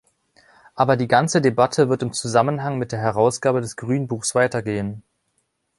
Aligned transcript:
Aber 0.73 0.97
die 0.97 1.07
ganze 1.07 1.43
Debatte 1.43 1.87
wird 1.87 2.01
im 2.01 2.11
Zusammenhang 2.11 2.79
mit 2.79 2.91
der 2.91 2.97
Herausgabe 2.97 3.61
des 3.61 3.75
Grünbuchs 3.77 4.33
weitergehen. 4.33 5.03